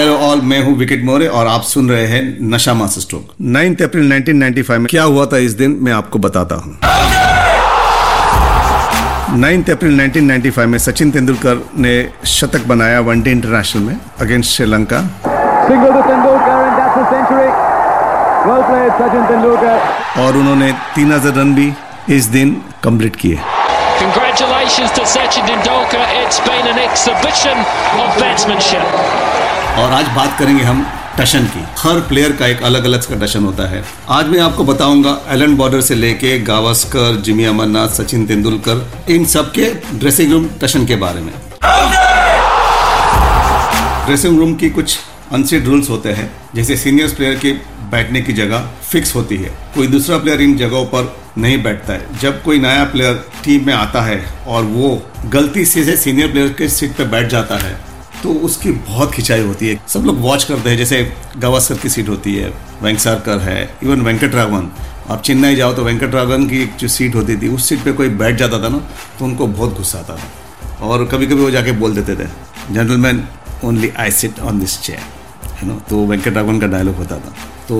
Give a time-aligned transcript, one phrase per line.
[0.00, 3.82] Hello all मैं हूँ wicket मोरे और आप सुन रहे हैं नशा मास स्ट्रोक। नाइन्थ
[3.82, 6.72] अप्रैल 1995 में क्या हुआ था इस दिन मैं आपको बताता हूँ।
[9.40, 11.92] नाइन्थ अप्रैल 1995 में सचिन तेंदुलकर ने
[12.36, 15.00] शतक बनाया वनडे इंटरनेशनल में अगेंस्ट श्रीलंका।
[18.96, 21.72] सचिन तेंदुलकर और उन्होंने 3000 रन भी
[22.16, 23.38] इस दिन कंप्लीट किए।
[24.00, 26.04] Congratulations to Sachin Tendulkar.
[26.20, 27.56] It's been an exhibition
[28.02, 28.86] of batsmanship.
[29.80, 30.84] और आज बात करेंगे हम
[31.18, 34.64] टशन की। हर प्लेयर का एक अलग अलग का टशन होता है। आज मैं आपको
[34.64, 40.48] बताऊँगा एलन बॉर्डर से लेके गावस्कर जिमी अमरनाथ सचिन तेंदुलकर इन सब के ड्रेसिंग रूम
[40.62, 41.32] टशन के बारे में।
[44.06, 44.98] ड्रेसिंग रूम की कुछ
[45.32, 47.52] अनसेड रूल्स होते हैं जैसे सीनियर्स प्लेयर के
[47.90, 52.18] बैठने की जगह फिक्स होती है। कोई दूसरा प्लेयर इन जगहों पर नहीं बैठता है।
[52.20, 56.68] जब कोई नया प्लेयर टीम में आता है और वो गलती से, सीनियर प्लेयर के
[56.68, 57.78] सीट पर बैठ जाता है
[58.22, 61.02] तो उसकी बहुत खिंचाई होती है। सब लोग वॉच करते हैं, जैसे
[61.38, 64.70] गावस्कर की सीट होती है वेंकसारकर है इवन वेंकट राघवन
[65.10, 68.08] आप चेन्नई जाओ तो वेंकट राघवन की जो सीट होती थी, उस सीट पे कोई
[68.10, 68.78] बैठ जाता था ना
[69.18, 72.28] तो उनको बहुत गुस्सा आता था। और कभी कभी वो जाके बोल देते थे
[72.70, 73.24] gentleman
[73.64, 75.00] only I sit on this chair
[75.52, 75.78] है ना?
[75.88, 77.34] तो वेंकट राघवन का डायलॉग होता था।
[77.68, 77.76] तो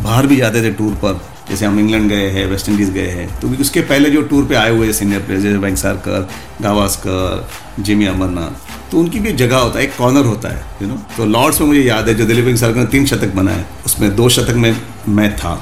[0.00, 3.28] बाहर भी जाते थे टूर पर, जैसे हम इंग्लैंड गए हैं वेस्ट इंडीज़ गए हैं
[3.40, 6.28] तो उसके पहले जो टूर पे आए हुए सीनियर प्लेयर जैसे वेंकसारकर
[6.62, 7.48] गावस्कर
[7.80, 11.26] जिमी अमरनाथ तो उनकी भी जगह होता है, एक कॉर्नर होता है यू नो तो
[11.26, 14.54] लॉर्ड्स में मुझे याद है, जो दिलीप वेंकसारकर ने तीन शतक बनाए उसमें दो शतक
[14.56, 14.74] में
[15.10, 15.52] मैं था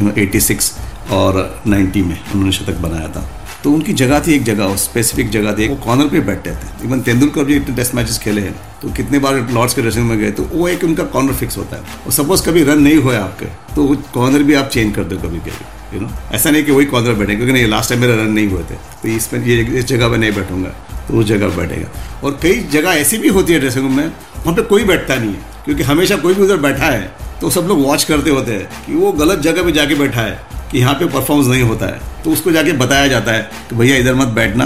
[0.00, 0.76] यू नो एटी सिक्स
[1.12, 1.38] और
[1.68, 3.28] 90 में उन्होंने शतक बनाया था।
[3.64, 7.00] तो उनकी जगह थी एक जगह स्पेसिफिक जगह थी वो कॉर्नर पे बैठते थे। इवन
[7.00, 10.30] तेंदुलकर भी इतने टेस्ट मैचेस खेले हैं तो कितने बार लॉर्ड्स के ड्रेसिंग में गए
[10.30, 13.46] तो वो एक उनका कॉर्नर फिक्स होता है। और सपोज़ कभी रन नहीं हुए आपके
[13.74, 16.72] तो वो कॉर्नर भी आप चेंज कर दो कभी कभी यू नो ऐसा नहीं कि
[16.72, 19.60] वही कॉर्नर बैठे, क्योंकि नहीं लास्ट टाइम मेरे रन नहीं हुए थे तो इसमें ये,
[19.78, 20.74] इस जगह पर नहीं बैठूँगा।
[21.10, 21.88] उस जगह बैठेगा।
[22.20, 25.30] और कई जगह ऐसी भी होती है ड्रेसिंग रूम में, वहाँ पर कोई बैठता नहीं
[25.30, 28.84] है, क्योंकि हमेशा कोई भी उधर बैठा है तो सब लोग वॉच करते होते हैं
[28.84, 30.38] कि वो गलत जगह पे जाके बैठा है,
[30.70, 33.96] कि यहाँ पे परफॉर्मेंस नहीं होता है। तो उसको जाके बताया जाता है कि भैया
[33.96, 34.64] इधर मत बैठना,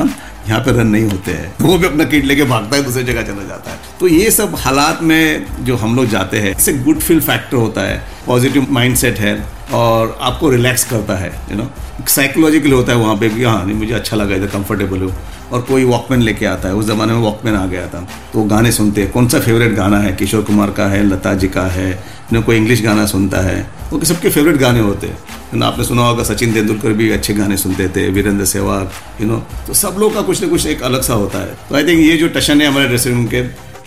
[0.48, 3.22] यहाँ पे रन नहीं होते हैं। वो भी अपना किट लेके भागता है, दूसरी जगह
[3.22, 6.98] चला जाता है। तो ये सब हालात में जो हम लोग जाते हैं, इससे गुड
[6.98, 9.34] फील फैक्टर होता है पॉजिटिव माइंडसेट है।
[9.72, 11.70] और आपको रिलैक्स करता है यू नो
[12.08, 15.12] साइकोलॉजिकल होता है वहाँ पे भी हाँ नहीं, मुझे अच्छा लगा इधर कंफर्टेबल हो।
[15.53, 18.00] और कोई वॉकमैन लेके आता है, उस ज़माने में वॉकमैन आ गया था।
[18.32, 20.12] तो गाने सुनते हैं। कौन सा फेवरेट गाना है?
[20.12, 21.88] किशोर कुमार का है, लता जी का है
[22.32, 25.19] ना कोई इंग्लिश गाना सुनता है। वो सबके फेवरेट गाने होते हैं।
[25.54, 29.38] ना आपने सुना होगा, सचिन तेंदुलकर भी अच्छे गाने सुनते थे, वीरेंद्र सहवाग यू नो
[29.66, 32.00] तो सब लोग का कुछ ना कुछ एक अलग सा होता है। तो आई थिंक
[32.00, 33.41] ये जो टशन है हमारे ड्रेसिंग रूम के,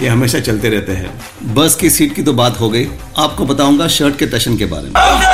[0.04, 3.88] ये हमेशा चलते रहते हैं। बस की सीट की तो बात हो गई। आपको बताऊँगा
[3.90, 5.33] शर्ट के टशन के बारे में।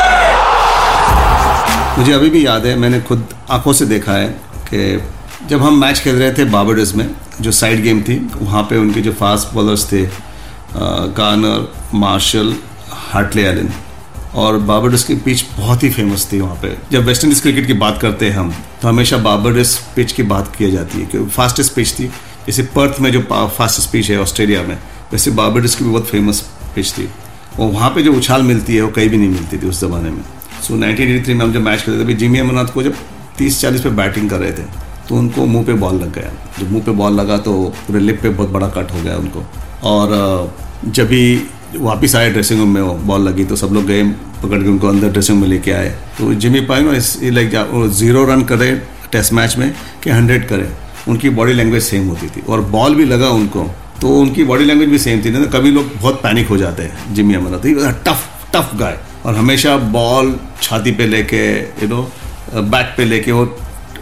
[2.00, 4.28] मुझे अभी भी याद है, मैंने खुद आँखों से देखा है
[4.68, 7.10] कि जब हम मैच खेल रहे थे बाबरडस में,
[7.42, 10.04] जो साइड गेम थी, वहाँ पे उनके जो फास्ट बॉलर्स थे
[11.18, 12.54] गार्नर मार्शल
[13.12, 13.70] हार्टले एलन
[14.36, 17.74] और बाबरडस की पिच बहुत ही फ़ेमस थी वहाँ पे। जब वेस्ट इंडीज़ क्रिकेट की
[17.76, 21.74] बात करते हैं हम तो हमेशा बाबरडस पिच की बात की जाती है क्योंकि फास्टेस्ट
[21.76, 22.08] पिच थी।
[22.48, 24.78] जैसे पर्थ में जो फास्टेस्ट पिच है ऑस्ट्रेलिया में,
[25.12, 26.42] वैसे बाबरडस की भी बहुत फ़ेमस
[26.76, 27.10] पिच थी।
[27.60, 30.10] और वहाँ पर जो उछाल मिलती है, वो कहीं भी नहीं मिलती थी उस ज़माने
[30.10, 30.24] में।
[30.64, 32.96] सो नाइनटीन में हम जब मैच खेलते थे जिमी अमरनाथ को जब
[33.38, 34.64] तीस चालीस पे बैटिंग कर रहे थे
[35.10, 37.54] तो उनको मुँह पे बॉल लग गया। जब मुँह पे बॉल लगा तो
[37.88, 39.44] पूरे लिप पे बहुत बड़ा कट हो गया उनको।
[39.84, 40.54] और
[40.88, 41.24] जब भी
[41.78, 44.04] वापस आए ड्रेसिंग रूम में वो बॉल लगी तो सब लोग गए,
[44.44, 46.92] पकड़ के उनको अंदर ड्रेसिंग रूम में लेके आए। तो जिमी पाई ना
[47.32, 47.52] लाइक
[47.98, 48.72] ज़ीरो रन करे
[49.12, 49.74] टेस्ट मैच में,
[50.04, 50.70] कि हंड्रेड करे,
[51.08, 53.70] उनकी बॉडी लैंग्वेज सेम होती थी। और बॉल भी लगा उनको
[54.02, 57.14] तो उनकी बॉडी लैंग्वेज भी सेम थी। ना कभी लोग बहुत पैनिक हो जाते हैं
[57.16, 58.04] Jimmy Amarnath.
[58.06, 61.44] Tough tough guy और हमेशा बॉल छाती पे लेके
[61.82, 62.02] यू नो
[62.56, 63.46] बैक पे लेके वो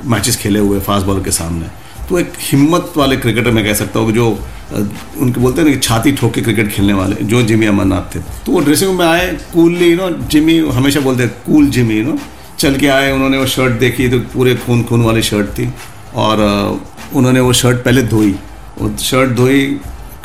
[0.05, 1.67] मैचेस खेले हुए फास्ट बॉल के सामने।
[2.09, 4.27] तो एक हिम्मत वाले क्रिकेटर मैं कह सकता हूँ जो
[4.69, 8.19] उनके बोलते हैं ना कि छाती ठोक के क्रिकेट खेलने वाले, जो जिमी अमरनाथ थे।
[8.45, 11.97] तो वो ड्रेसिंग रूम में आए कूलली यू नो जिमी हमेशा बोलते हैं कूल जिमी
[11.97, 12.17] यू नो
[12.59, 15.69] चल के आए, उन्होंने वो शर्ट देखी तो पूरे खून खून वाली शर्ट थी।
[16.15, 16.39] और
[17.13, 18.35] उन्होंने वो शर्ट पहले धोई।
[18.79, 19.65] वो शर्ट धोई,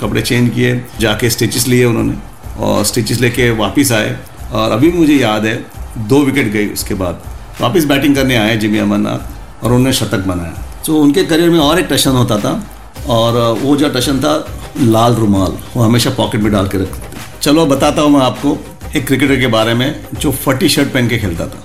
[0.01, 2.15] कपड़े चेंज किए, जाके स्टिचेस लिए उन्होंने।
[2.59, 4.17] और स्टिचेस लेके वापस आए।
[4.53, 5.55] और अभी मुझे याद है,
[5.99, 7.23] दो विकेट गई उसके बाद।
[7.61, 11.79] वापस बैटिंग करने आए जिमी अमरनाथ और उन्होंने शतक बनाया। तो उनके करियर में और
[11.79, 12.63] एक टशन होता था
[13.09, 14.35] और वो जो टशन था,
[14.79, 18.59] लाल रुमाल, वो हमेशा पॉकेट में डाल के रखते थे। चलो बताता हूँ मैं आपको
[18.97, 21.59] एक क्रिकेटर के बारे में जो फटी शर्ट पहन के खेलता था।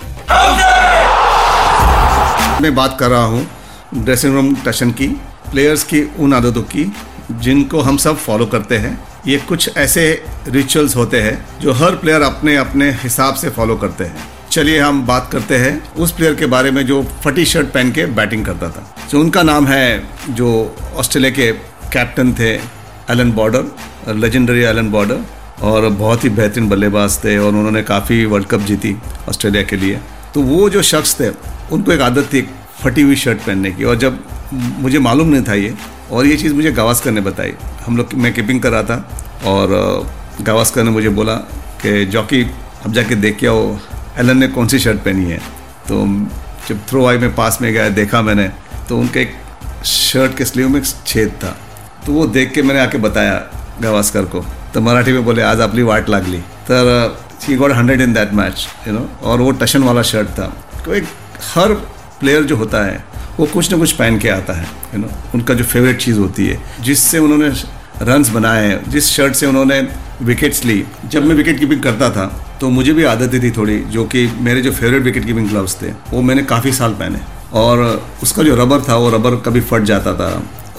[2.61, 3.47] मैं बात कर रहा हूँ
[3.95, 5.07] ड्रेसिंग रूम टशन की
[5.51, 6.91] प्लेयर्स की, उन आदतों की,
[7.31, 10.01] जिनको हम सब फॉलो करते हैं। ये कुछ ऐसे
[10.47, 15.05] रिचुअल्स होते हैं जो हर प्लेयर अपने अपने हिसाब से फॉलो करते हैं। चलिए हम
[15.07, 18.69] बात करते हैं उस प्लेयर के बारे में जो फटी शर्ट पहन के बैटिंग करता
[18.69, 20.51] था। तो उनका नाम है जो
[20.95, 21.51] ऑस्ट्रेलिया के
[21.93, 22.53] कैप्टन थे
[23.11, 25.19] Allan Border legendary Allan Border
[25.63, 28.95] और बहुत ही बेहतरीन बल्लेबाज थे और उन्होंने काफ़ी वर्ल्ड कप जीती
[29.29, 29.99] ऑस्ट्रेलिया के लिए।
[30.33, 31.29] तो वो जो शख्स थे,
[31.71, 32.47] उनको एक आदत थी
[32.81, 34.19] फटी हुई शर्ट पहनने की। और जब
[34.53, 35.73] मुझे मालूम नहीं था ये,
[36.11, 37.53] और ये चीज़ मुझे गावस्कर ने बताई।
[37.85, 39.09] हम लोग, मैं कीपिंग कर रहा था,
[39.45, 39.67] और
[40.41, 41.35] गावस्कर ने मुझे बोला
[41.81, 42.43] कि, जॉकी,
[42.85, 43.77] अब जाके देख के आओ,
[44.17, 45.37] एलन ने कौन सी शर्ट पहनी है?
[45.87, 46.05] तो
[46.69, 48.49] जब थ्रो आई में पास में गया, देखा मैंने
[48.89, 49.33] तो उनके एक
[49.85, 51.57] शर्ट के स्लीव में छेद था।
[52.05, 53.43] तो वो देख के मैंने आके बताया
[53.81, 58.13] गावस्कर को। तो मराठी में बोले, आज आपली वाट लागली तर he got hundred in
[58.13, 60.47] that match you know और वो टशन वाला शर्ट था।
[60.85, 61.03] तो एक,
[61.55, 61.73] हर
[62.19, 63.05] प्लेयर जो होता है
[63.39, 66.45] वो कुछ ना कुछ पहन के आता है यू नो उनका जो फेवरेट चीज़ होती
[66.47, 67.49] है, जिससे उन्होंने
[68.03, 69.79] रन्स बनाए जिस शर्ट से उन्होंने
[70.21, 72.25] विकेट्स ली। जब मैं विकेट कीपिंग करता था
[72.59, 75.91] तो मुझे भी आदत थी थोड़ी, जो कि मेरे जो फेवरेट विकेट कीपिंग ग्लव्स थे,
[76.11, 77.19] वो मैंने काफ़ी साल पहने।
[77.53, 77.79] और
[78.23, 80.29] उसका जो रबर था, वो रबर कभी फट जाता था,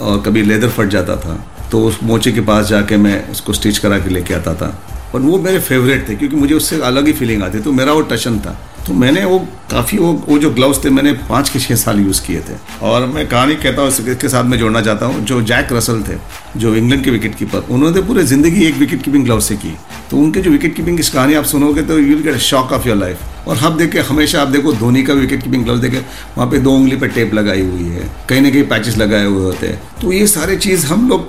[0.00, 3.78] और कभी लेदर फट जाता था तो उस मोचे के पास जाके मैं उसको स्टिच
[3.78, 4.68] करा के लेके आता था।
[5.14, 8.00] और वो मेरे फेवरेट थे, क्योंकि मुझे उससे अलग ही फीलिंग आती तो मेरा वो
[8.10, 8.58] टशन था।
[8.88, 9.38] तो मैंने वो
[9.70, 13.06] काफ़ी वो वो जो ग्लव्स थे, मैंने पाँच के छः साल यूज़ किए थे। और
[13.06, 16.16] मैं कहानी कहता हूँ, इसके साथ मैं जोड़ना चाहता हूँ। जो जैक रसल थे,
[16.56, 19.76] जो इंग्लैंड के विकेट कीपर उन्होंने पूरे ज़िंदगी एक विकेट कीपिंग ग्लव से की।
[20.10, 22.88] तो उनके जो विकेट कीपिंग की कहानी आप सुनोगे तो you will get shock of
[22.88, 25.98] your life और हम देखे, हमेशा आप देखो, धोनी का विकेट कीपिंग ग्लव देखे,
[26.36, 29.44] वहाँ पे दो उंगली पे टेप लगाई हुई है। कहीं ना कहीं पैचेस लगाए हुए
[29.44, 31.28] होते हैं। तो ये सारे चीज़ हम लोग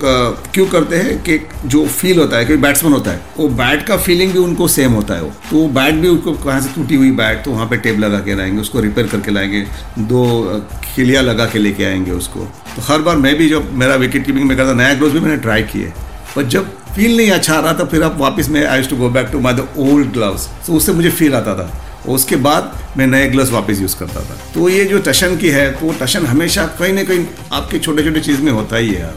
[0.54, 3.96] क्यों करते हैं कि जो फील होता है, कोई बैट्समैन होता है, वो बैट का
[3.96, 6.94] फीलिंग भी उनको सेम होता है। वो तो वो बैट भी उनको कहाँ से टूटी
[6.94, 9.64] हुई बैट तो वहाँ पे टेप लगा के लाएँगे, उसको रिपेयर करके लाएँगे,
[10.00, 12.40] दो खिलिया लगा के लेके आएँगे उसको।
[12.76, 15.36] तो हर बार मैं भी जब, मेरा विकेट कीपिंग में करता, नया ग्लोव भी मैंने
[15.38, 15.92] ट्राई किए।
[16.36, 19.08] पर जब फील नहीं अच्छा आ रहा था, फिर आप वापस मैं I to go
[19.10, 21.72] back to my the old gloves तो उससे मुझे फील आता था।
[22.08, 25.70] उसके बाद मैं नए ग्लव्स वापस यूज़ करता था। तो ये जो टशन की है
[25.70, 29.14] तो टशन हमेशा कहीं ना कहीं आपके छोटे छोटे चीज़ में होता ही है यार।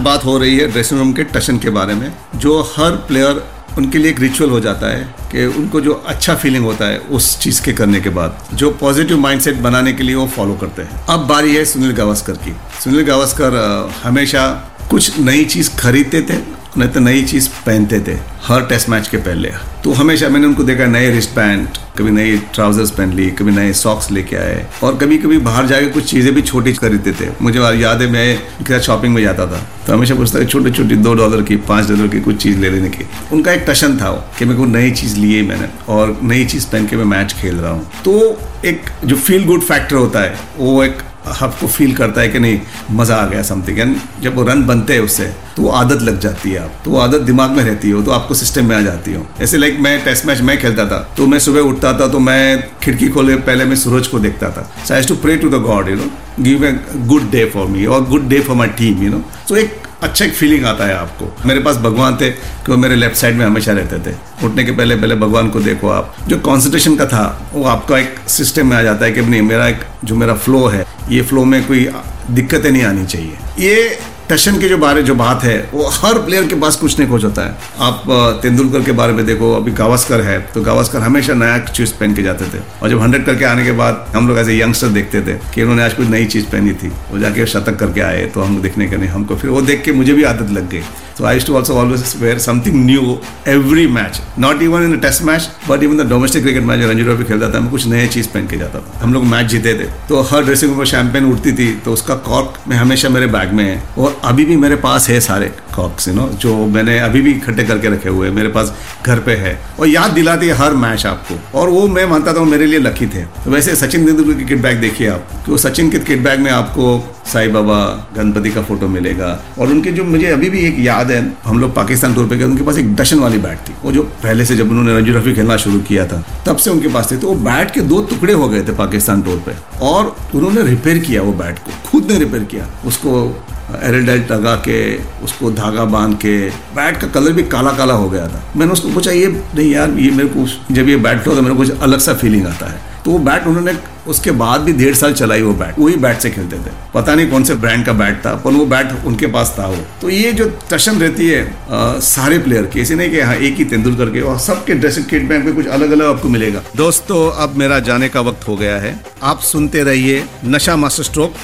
[0.00, 3.44] बात हो रही है ड्रेसिंग रूम के टशन के बारे में, जो हर प्लेयर
[3.78, 7.38] उनके लिए एक रिचुअल हो जाता है कि उनको जो अच्छा फीलिंग होता है, उस
[7.38, 11.04] चीज़ के करने के बाद, जो पॉजिटिव माइंडसेट बनाने के लिए वो फॉलो करते हैं।
[11.06, 13.56] अब बारी है सुनील गावस्कर की। सुनील गावस्कर
[14.04, 14.46] हमेशा
[14.90, 16.36] कुछ नई चीज़ खरीदते थे
[16.78, 19.50] नहीं तो नई चीज़ पहनते थे, हर टेस्ट मैच के पहले।
[19.84, 23.72] तो हमेशा मैंने उनको देखा, नए रिस्ट पैंट कभी नई ट्राउजर्स पहन ली, कभी नए
[23.72, 27.60] सॉक्स लेके आए। और कभी कभी बाहर जाके कुछ चीज़ें भी छोटी खरीदते थे। मुझे
[27.60, 31.14] याद है, मैं साथ शॉपिंग में जाता था। तो हमेशा पूछता था छोटी छोटी दो
[31.14, 34.44] डॉलर की, पाँच डॉलर की कुछ चीज़ ले लेने की। उनका एक टशन था कि
[34.44, 37.72] मेरे को नई चीज़ लिए मैंने, और नई चीज़ पहन के मैं मैच खेल रहा
[37.72, 42.28] हूँ। तो एक जो फील गुड फैक्टर होता है, वो एक आपको फील करता है
[42.28, 45.24] कि नहीं, मज़ा आ गया समथिंग एंड जब वो रन बनते हैं उससे
[45.56, 48.10] तो वो आदत लग जाती है आप तो वो आदत दिमाग में रहती है तो
[48.10, 51.26] आपको सिस्टम में आ जाती हो। ऐसे लाइक मैं टेस्ट मैच मैं खेलता था तो
[51.26, 52.42] मैं सुबह उठता था तो मैं
[52.82, 55.88] खिड़की खोले पहले मैं सूरज को देखता था। So I to pray to the god
[55.88, 56.72] you know give a
[57.06, 60.24] good day for me और good day for my team you know so एक अच्छा
[60.24, 63.44] एक फीलिंग आता है आपको। मेरे पास भगवान थे, कि वो मेरे लेफ़्ट साइड में
[63.46, 64.14] हमेशा रहते थे।
[64.46, 68.16] उठने के पहले पहले भगवान को देखो आप। जो कॉन्सेंट्रेशन का था, वो आपका एक
[68.28, 71.44] सिस्टम में आ जाता है कि नहीं, मेरा एक, जो मेरा फ्लो है ये फ्लो
[71.44, 71.88] में कोई
[72.30, 73.98] दिक्कतें नहीं आनी चाहिए। ये
[74.30, 77.24] टशन के जो बारे, जो बात है, वो हर प्लेयर के पास कुछ नहीं कुछ
[77.24, 78.02] होता है। आप
[78.42, 82.22] तेंदुलकर के बारे में देखो, अभी गावस्कर है तो गावस्कर हमेशा नया चीज़ पहन के
[82.22, 85.34] जाते थे। और जब हंड्रेड करके आने के बाद हम लोग ऐसे यंगस्टर देखते थे
[85.54, 88.60] कि उन्होंने आज कुछ नई चीज़ पहनी थी। वो जाके शतक करके आए तो हम
[88.62, 90.82] देखने के नहीं हमको फिर वो देख के मुझे भी आदत लग गई।
[91.18, 93.02] So I used to also always wear something new
[93.46, 94.16] every match.
[94.36, 97.50] Not even in a test match, but even the domestic cricket match Ranji trophy खेलता
[97.50, 100.20] था मैं कुछ नए चीज़ पहन के जाता था। हम लोग मैच जीते थे। तो
[100.30, 103.64] हर ड्रेसिंग रूम में शैंपेन उठती थी तो उसका कॉर्क में हमेशा मेरे बैग में
[103.64, 107.30] है। और अभी भी मेरे पास है सारे कॉर्क्स यू नो जो मैंने अभी भी
[107.30, 108.74] इकट्ठे करके रखे हुए हैं। मेरे पास
[109.06, 112.38] घर पे है। और याद दिलाती है हर मैच आपको। और वो मैं मानता था
[112.38, 115.50] वो मेरे लिए लकी थे। तो वैसे सचिन तेंदुलकर की किट बैग देखिए आप कि
[115.52, 116.86] वो सचिन के किट बैग में आपको
[117.32, 117.78] साई बाबा
[118.16, 119.28] गणपति का फ़ोटो मिलेगा।
[119.58, 122.44] और उनके जो मुझे अभी भी एक याद है, हम लोग पाकिस्तान टूर पे गए,
[122.44, 125.34] उनके पास एक दशन वाली बैट थी। वो जो पहले से जब उन्होंने रणजी ट्रॉफी
[125.34, 128.32] खेलना शुरू किया था, तब से उनके पास थी। तो वो बैट के दो टुकड़े
[128.32, 132.18] हो गए थे पाकिस्तान टूर पे। और उन्होंने रिपेयर किया वो बैट को, खुद ने
[132.18, 133.44] रिपेयर किया। उसको
[133.82, 136.38] एरेडाइट लगा के, उसको धागा बाँध के
[136.76, 139.90] बैट का कलर भी काला काला हो गया था। मैंने उसको पूछा, ये नहीं यार,
[139.90, 142.80] ये मेरे को, जब ये बैट तो मेरे को कुछ अलग सा फीलिंग आता है।
[143.04, 143.72] तो वो बैट उन्होंने
[144.06, 147.30] उसके बाद भी डेढ़ साल चलाई वो बैट वही बैट से खेलते थे। पता नहीं
[147.30, 150.32] कौन से ब्रांड का बैट था पर वो बैट उनके पास था वो। तो ये
[150.32, 154.10] जो टशन रहती है आ, सारे प्लेयर की ऐसे नहीं कि हाँ एक ही तेंदुलकर
[154.10, 158.08] के और सबके ड्रेसिंग किट में कुछ अलग अलग आपको मिलेगा। दोस्तों अब मेरा जाने
[158.08, 161.34] का वक्त हो गया है। आप सुनते रहिए नशा मास्टर स्ट्रोक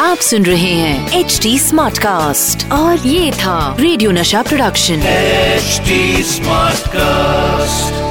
[0.00, 6.22] आप सुन रहे हैं एच डी स्मार्ट कास्ट और ये था रेडियो नशा प्रोडक्शन एचडी
[6.22, 8.05] स्मार्ट Smartcast.